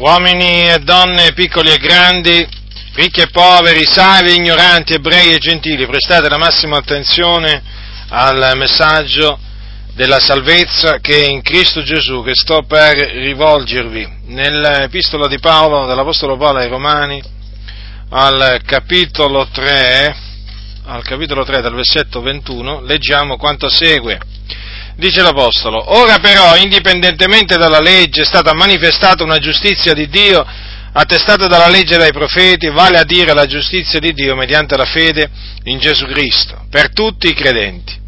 [0.00, 2.48] uomini e donne, piccoli e grandi,
[2.94, 7.62] ricchi e poveri, savi e ignoranti, ebrei e gentili, prestate la massima attenzione
[8.08, 9.38] al messaggio
[9.92, 14.08] della salvezza che è in Cristo Gesù che sto per rivolgervi.
[14.28, 17.22] Nell'epistola di Paolo, dell'Apostolo Paolo ai Romani,
[18.08, 20.16] al capitolo 3,
[20.86, 24.18] al capitolo 3 dal versetto 21, leggiamo quanto segue.
[25.00, 30.46] Dice l'Apostolo, ora però, indipendentemente dalla legge, è stata manifestata una giustizia di Dio
[30.92, 34.84] attestata dalla legge e dai profeti, vale a dire la giustizia di Dio mediante la
[34.84, 35.30] fede
[35.64, 37.98] in Gesù Cristo, per tutti i credenti,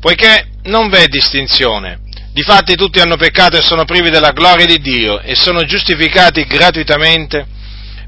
[0.00, 2.00] poiché non v'è distinzione.
[2.32, 7.46] Difatti tutti hanno peccato e sono privi della gloria di Dio e sono giustificati gratuitamente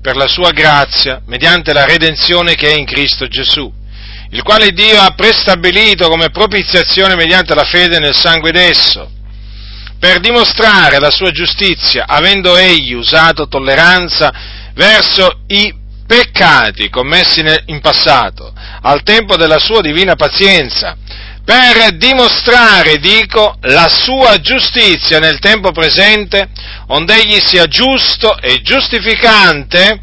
[0.00, 3.78] per la sua grazia mediante la redenzione che è in Cristo Gesù
[4.30, 9.10] il quale Dio ha prestabilito come propiziazione mediante la fede nel sangue d'esso,
[9.98, 14.32] per dimostrare la sua giustizia, avendo egli usato tolleranza
[14.74, 15.74] verso i
[16.06, 20.96] peccati commessi in passato, al tempo della sua divina pazienza,
[21.44, 26.48] per dimostrare, dico, la sua giustizia nel tempo presente,
[26.88, 30.00] onde egli sia giusto e giustificante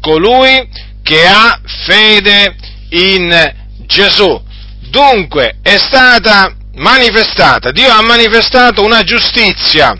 [0.00, 0.68] colui
[1.02, 2.56] che ha fede
[2.90, 4.42] in Gesù.
[4.88, 9.98] Dunque è stata manifestata, Dio ha manifestato una giustizia,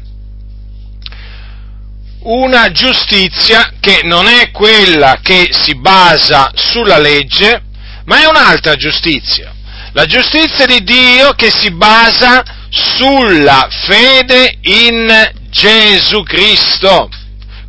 [2.21, 7.63] una giustizia che non è quella che si basa sulla legge,
[8.05, 9.55] ma è un'altra giustizia.
[9.93, 17.09] La giustizia di Dio che si basa sulla fede in Gesù Cristo.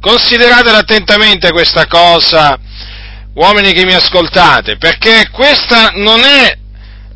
[0.02, 2.60] Consideratela attentamente questa cosa
[3.38, 6.58] uomini che mi ascoltate, perché questa non è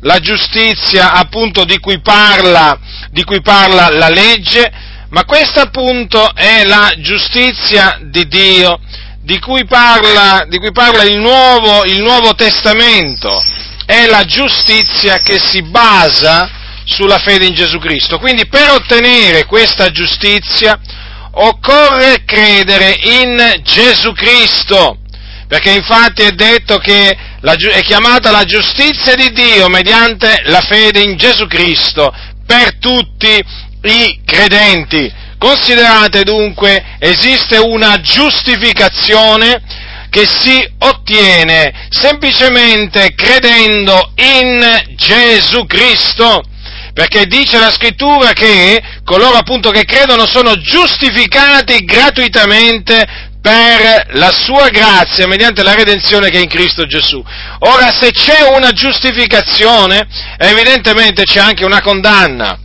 [0.02, 2.78] la giustizia appunto di cui parla,
[3.10, 4.70] di cui parla la legge,
[5.10, 8.80] ma questa appunto è la giustizia di Dio
[9.24, 13.40] di cui parla, di cui parla il, nuovo, il Nuovo Testamento,
[13.86, 16.50] è la giustizia che si basa
[16.84, 18.18] sulla fede in Gesù Cristo.
[18.18, 20.78] Quindi per ottenere questa giustizia
[21.34, 25.01] occorre credere in Gesù Cristo
[25.52, 31.00] perché infatti è detto che la, è chiamata la giustizia di Dio mediante la fede
[31.00, 32.10] in Gesù Cristo
[32.46, 33.44] per tutti
[33.82, 35.12] i credenti.
[35.36, 39.60] Considerate dunque, esiste una giustificazione
[40.08, 46.44] che si ottiene semplicemente credendo in Gesù Cristo.
[46.94, 54.68] Perché dice la scrittura che coloro appunto che credono sono giustificati gratuitamente per la sua
[54.68, 57.22] grazia mediante la redenzione che è in Cristo Gesù.
[57.58, 60.06] Ora, se c'è una giustificazione,
[60.38, 62.56] evidentemente c'è anche una condanna.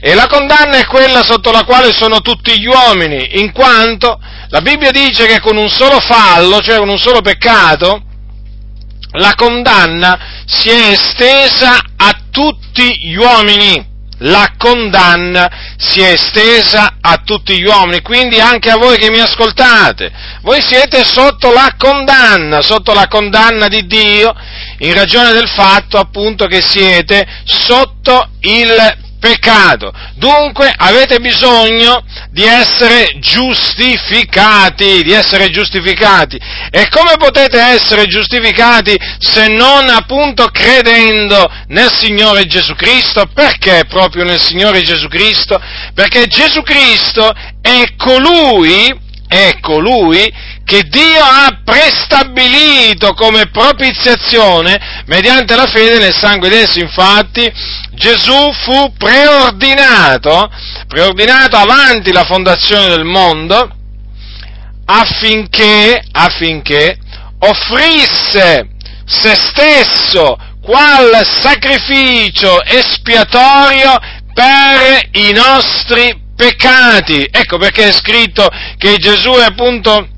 [0.00, 4.18] E la condanna è quella sotto la quale sono tutti gli uomini, in quanto
[4.48, 8.02] la Bibbia dice che con un solo fallo, cioè con un solo peccato,
[9.12, 13.92] la condanna si è estesa a tutti gli uomini
[14.24, 19.20] la condanna si è estesa a tutti gli uomini, quindi anche a voi che mi
[19.20, 20.10] ascoltate.
[20.42, 24.34] Voi siete sotto la condanna, sotto la condanna di Dio,
[24.78, 29.90] in ragione del fatto appunto che siete sotto il peccato.
[30.16, 36.38] Dunque avete bisogno di essere giustificati, di essere giustificati.
[36.70, 43.26] E come potete essere giustificati se non appunto credendo nel Signore Gesù Cristo?
[43.32, 45.58] Perché proprio nel Signore Gesù Cristo?
[45.94, 47.32] Perché Gesù Cristo
[47.62, 48.94] è colui,
[49.26, 50.30] è colui
[50.64, 56.80] che Dio ha prestabilito come propiziazione mediante la fede nel sangue d'esso.
[56.80, 57.52] Infatti
[57.92, 60.50] Gesù fu preordinato,
[60.88, 63.70] preordinato avanti la fondazione del mondo
[64.86, 66.98] affinché, affinché
[67.38, 68.68] offrisse
[69.04, 73.98] se stesso qual sacrificio espiatorio
[74.32, 77.28] per i nostri peccati.
[77.30, 78.48] Ecco perché è scritto
[78.78, 80.08] che Gesù è appunto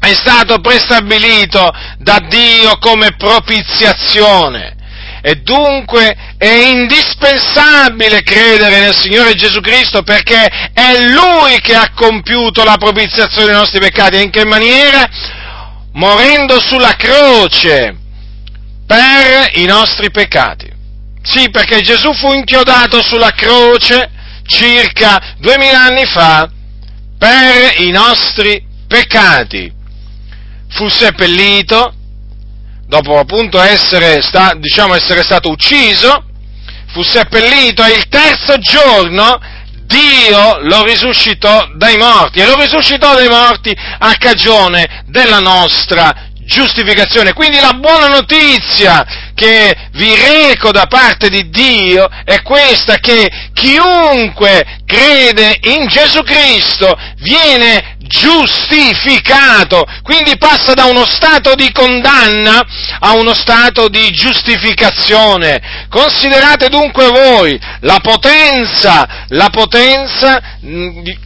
[0.00, 4.76] è stato prestabilito da Dio come propiziazione.
[5.20, 12.62] E dunque è indispensabile credere nel Signore Gesù Cristo perché è Lui che ha compiuto
[12.62, 14.16] la propiziazione dei nostri peccati.
[14.16, 15.06] E in che maniera?
[15.92, 17.96] Morendo sulla croce
[18.86, 20.70] per i nostri peccati.
[21.22, 24.10] Sì, perché Gesù fu inchiodato sulla croce
[24.46, 26.48] circa duemila anni fa
[27.18, 29.76] per i nostri peccati
[30.70, 31.92] fu seppellito,
[32.86, 36.24] dopo appunto essere, sta, diciamo, essere stato ucciso,
[36.88, 39.38] fu seppellito e il terzo giorno
[39.88, 47.32] Dio lo risuscitò dai morti e lo risuscitò dai morti a cagione della nostra giustificazione.
[47.32, 54.80] Quindi la buona notizia che vi reco da parte di Dio è questa che chiunque
[54.84, 62.66] crede in Gesù Cristo viene giustificato, quindi passa da uno stato di condanna
[62.98, 65.86] a uno stato di giustificazione.
[65.88, 70.40] Considerate dunque voi la potenza, la potenza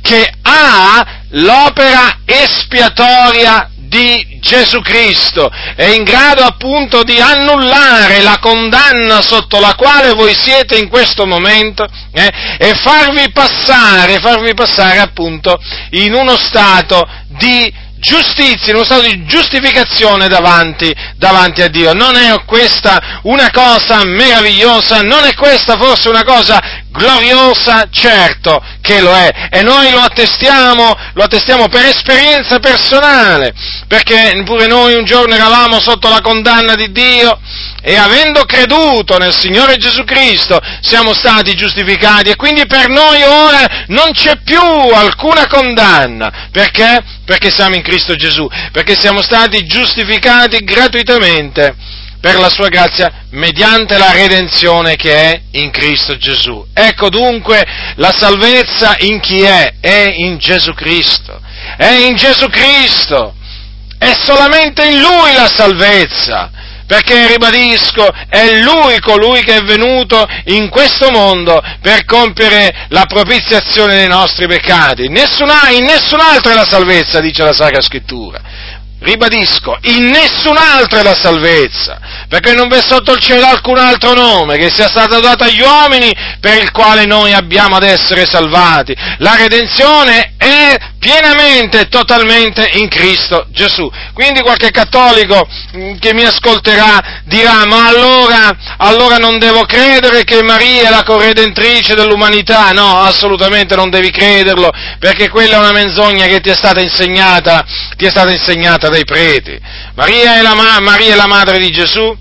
[0.02, 9.20] che ha l'opera espiatoria di Gesù Cristo, è in grado appunto di annullare la condanna
[9.20, 15.60] sotto la quale voi siete in questo momento eh, e farvi passare, farvi passare appunto
[15.90, 17.70] in uno stato di
[18.02, 21.92] giustizia, in uno stato di giustificazione davanti, davanti, a Dio.
[21.92, 25.02] Non è questa una cosa meravigliosa?
[25.02, 27.88] Non è questa forse una cosa gloriosa?
[27.90, 29.48] Certo che lo è.
[29.50, 33.52] E noi lo attestiamo, lo attestiamo per esperienza personale,
[33.88, 37.40] perché pure noi un giorno eravamo sotto la condanna di Dio
[37.82, 43.84] e avendo creduto nel Signore Gesù Cristo siamo stati giustificati e quindi per noi ora
[43.88, 46.48] non c'è più alcuna condanna.
[46.52, 47.02] Perché?
[47.24, 53.98] Perché siamo in Cristo Gesù, perché siamo stati giustificati gratuitamente per la sua grazia mediante
[53.98, 56.64] la redenzione che è in Cristo Gesù.
[56.72, 57.66] Ecco dunque
[57.96, 59.74] la salvezza in chi è?
[59.80, 61.40] È in Gesù Cristo.
[61.76, 63.34] È in Gesù Cristo.
[63.98, 66.50] È solamente in Lui la salvezza
[66.92, 73.96] perché ribadisco, è Lui colui che è venuto in questo mondo per compiere la propiziazione
[73.96, 75.08] dei nostri peccati.
[75.08, 78.40] Nessuna, in nessun altro è la salvezza, dice la Sacra Scrittura.
[79.02, 84.12] Ribadisco, in nessun altro è la salvezza, perché non v'è sotto il cielo alcun altro
[84.12, 88.94] nome che sia stato dato agli uomini per il quale noi abbiamo ad essere salvati.
[89.18, 93.90] La redenzione è pienamente e totalmente in Cristo Gesù.
[94.12, 95.44] Quindi qualche cattolico
[95.76, 101.02] mm, che mi ascolterà dirà, ma allora, allora non devo credere che Maria è la
[101.02, 102.70] corredentrice dell'umanità?
[102.70, 104.70] No, assolutamente non devi crederlo,
[105.00, 107.64] perché quella è una menzogna che ti è stata insegnata,
[107.96, 109.58] ti è stata insegnata dai preti.
[109.94, 112.16] Maria è la, Maria è la madre di Gesù,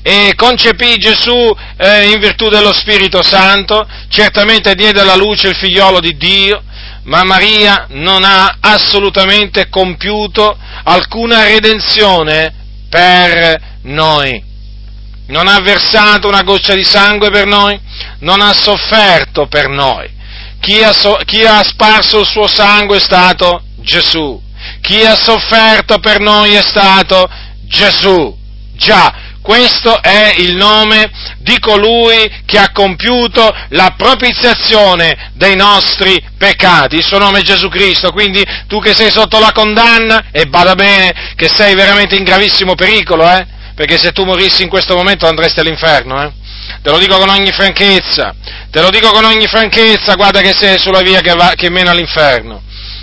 [0.00, 5.98] e concepì Gesù eh, in virtù dello Spirito Santo, certamente diede alla luce il figliolo
[5.98, 6.62] di Dio,
[7.04, 12.52] ma Maria non ha assolutamente compiuto alcuna redenzione
[12.88, 14.42] per noi.
[15.26, 17.78] Non ha versato una goccia di sangue per noi,
[18.20, 20.12] non ha sofferto per noi.
[20.60, 24.40] Chi ha, so, chi ha sparso il suo sangue è stato Gesù.
[24.80, 27.28] Chi ha sofferto per noi è stato
[27.64, 28.34] Gesù.
[28.76, 31.10] Già, questo è il nome
[31.40, 36.96] di colui che ha compiuto la propiziazione dei nostri peccati.
[36.96, 40.74] Il suo nome è Gesù Cristo, quindi tu che sei sotto la condanna, e bada
[40.74, 43.46] bene che sei veramente in gravissimo pericolo, eh?
[43.74, 46.32] Perché se tu morissi in questo momento andresti all'inferno, eh?
[46.80, 48.34] Te lo dico con ogni franchezza,
[48.70, 51.90] te lo dico con ogni franchezza, guarda che sei sulla via che, va, che mena
[51.90, 52.62] all'inferno.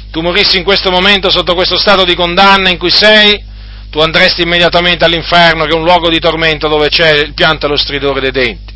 [0.09, 3.49] Tu morissi in questo momento sotto questo stato di condanna in cui sei,
[3.91, 7.69] tu andresti immediatamente all'inferno, che è un luogo di tormento dove c'è il pianto e
[7.69, 8.73] lo stridore dei denti.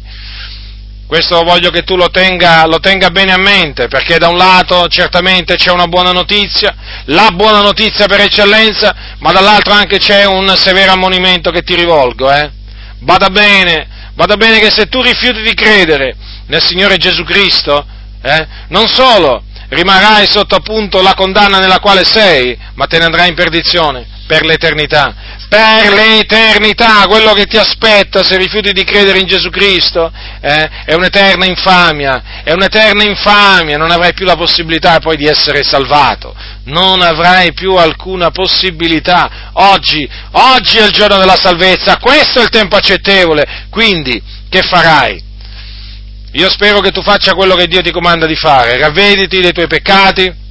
[1.07, 4.89] Questo voglio che tu lo tenga, lo tenga, bene a mente, perché da un lato
[4.89, 6.75] certamente c'è una buona notizia,
[7.05, 12.29] la buona notizia per eccellenza, ma dall'altro anche c'è un severo ammonimento che ti rivolgo.
[12.29, 12.51] Eh?
[12.99, 17.85] Vada bene, vada bene che se tu rifiuti di credere nel Signore Gesù Cristo,
[18.21, 23.29] eh, non solo rimarrai sotto appunto la condanna nella quale sei, ma te ne andrai
[23.29, 25.13] in perdizione per l'eternità.
[25.47, 30.93] Per l'eternità, quello che ti aspetta se rifiuti di credere in Gesù Cristo eh, è
[30.93, 37.01] un'eterna infamia, è un'eterna infamia, non avrai più la possibilità poi di essere salvato, non
[37.01, 39.51] avrai più alcuna possibilità.
[39.53, 45.23] Oggi, oggi è il giorno della salvezza, questo è il tempo accettevole, quindi che farai?
[46.33, 49.67] Io spero che tu faccia quello che Dio ti comanda di fare, ravvediti dei tuoi
[49.67, 50.43] peccati,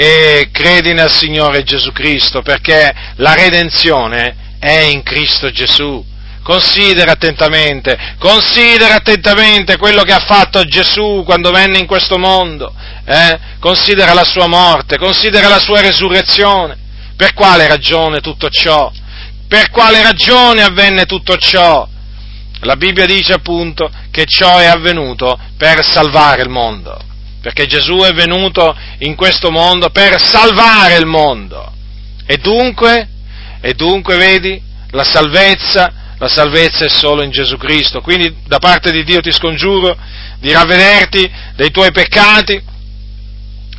[0.00, 6.04] e credi nel Signore Gesù Cristo, perché la redenzione è in Cristo Gesù.
[6.40, 12.72] Considera attentamente, considera attentamente quello che ha fatto Gesù quando venne in questo mondo,
[13.04, 13.40] eh?
[13.58, 16.76] considera la sua morte, considera la sua resurrezione.
[17.16, 18.92] Per quale ragione tutto ciò?
[19.48, 21.88] Per quale ragione avvenne tutto ciò?
[22.60, 27.06] La Bibbia dice appunto che ciò è avvenuto per salvare il mondo
[27.40, 31.72] perché Gesù è venuto in questo mondo per salvare il mondo.
[32.26, 33.08] E dunque,
[33.60, 38.00] e dunque vedi, la salvezza, la salvezza è solo in Gesù Cristo.
[38.00, 39.96] Quindi da parte di Dio ti scongiuro
[40.38, 42.76] di ravvederti dei tuoi peccati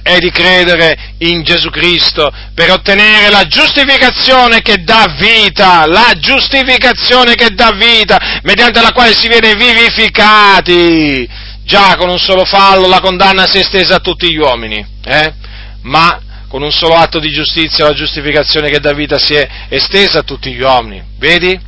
[0.02, 7.36] e di credere in Gesù Cristo per ottenere la giustificazione che dà vita, la giustificazione
[7.36, 11.48] che dà vita, mediante la quale si viene vivificati.
[11.70, 15.34] Già con un solo fallo la condanna si è estesa a tutti gli uomini, eh?
[15.84, 20.18] ma con un solo atto di giustizia la giustificazione che dà vita si è estesa
[20.18, 21.00] a tutti gli uomini.
[21.20, 21.60] Vedi?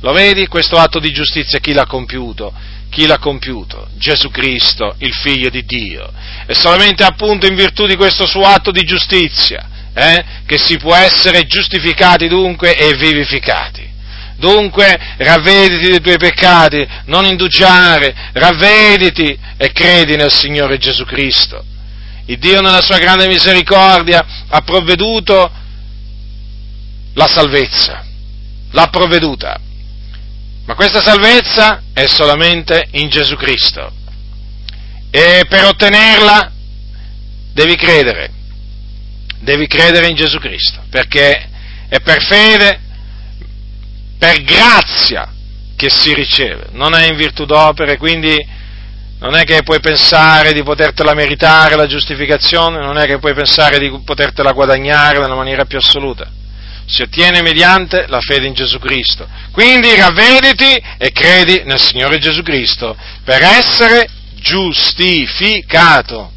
[0.00, 0.48] Lo vedi?
[0.48, 2.52] Questo atto di giustizia chi l'ha compiuto?
[2.90, 3.90] Chi l'ha compiuto?
[3.96, 6.12] Gesù Cristo, il Figlio di Dio.
[6.46, 10.96] È solamente appunto in virtù di questo suo atto di giustizia eh, che si può
[10.96, 13.88] essere giustificati dunque e vivificati.
[14.36, 21.64] Dunque ravvediti dei tuoi peccati, non indugiare, ravvediti e credi nel Signore Gesù Cristo.
[22.26, 25.50] Il Dio nella sua grande misericordia ha provveduto
[27.14, 28.04] la salvezza,
[28.70, 29.60] l'ha provveduta.
[30.66, 33.92] Ma questa salvezza è solamente in Gesù Cristo.
[35.10, 36.50] E per ottenerla
[37.52, 38.30] devi credere,
[39.40, 41.50] devi credere in Gesù Cristo, perché
[41.88, 42.80] è per fede,
[44.24, 45.30] per grazia
[45.76, 48.34] che si riceve, non è in virtù d'opere, quindi
[49.18, 53.78] non è che puoi pensare di potertela meritare la giustificazione, non è che puoi pensare
[53.78, 56.26] di potertela guadagnare nella maniera più assoluta.
[56.86, 59.28] Si ottiene mediante la fede in Gesù Cristo.
[59.50, 66.32] Quindi ravvediti e credi nel Signore Gesù Cristo per essere giustificato.